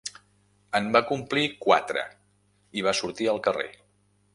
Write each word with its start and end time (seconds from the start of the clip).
En 0.79 0.87
va 0.95 1.01
complir 1.11 1.45
quatre 1.67 2.07
i 2.81 2.89
va 2.89 2.99
sortir 3.03 3.33
al 3.37 3.45
carrer. 3.51 3.73